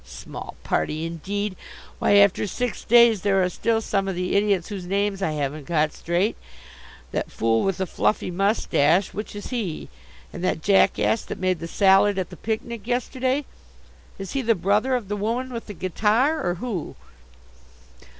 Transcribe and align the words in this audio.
Small 0.03 0.55
party, 0.63 1.05
indeed! 1.05 1.55
Why, 1.99 2.15
after 2.15 2.47
six 2.47 2.83
days 2.83 3.21
there 3.21 3.43
are 3.43 3.49
still 3.49 3.81
some 3.81 4.07
of 4.07 4.15
the 4.15 4.35
idiots 4.35 4.69
whose 4.69 4.87
names 4.87 5.21
I 5.21 5.33
haven't 5.33 5.67
got 5.67 5.93
straight! 5.93 6.35
That 7.11 7.31
fool 7.31 7.61
with 7.61 7.77
the 7.77 7.85
fluffy 7.85 8.31
moustache, 8.31 9.13
which 9.13 9.35
is 9.35 9.51
he? 9.51 9.89
And 10.33 10.43
that 10.43 10.63
jackass 10.63 11.21
that 11.25 11.37
made 11.37 11.59
the 11.59 11.67
salad 11.67 12.17
at 12.17 12.31
the 12.31 12.35
picnic 12.35 12.87
yesterday, 12.87 13.45
is 14.17 14.31
he 14.31 14.41
the 14.41 14.55
brother 14.55 14.95
of 14.95 15.07
the 15.07 15.15
woman 15.15 15.53
with 15.53 15.67
the 15.67 15.73
guitar, 15.75 16.43
or 16.43 16.55
who? 16.55 16.95